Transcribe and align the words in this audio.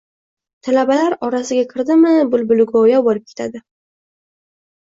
Talabalar 0.67 1.15
orasiga 1.27 1.67
kirdimi— 1.73 2.13
bulbuligo‘yo 2.33 3.03
bo‘lib 3.09 3.29
ketadi… 3.33 3.63